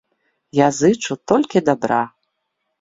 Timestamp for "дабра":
1.71-2.03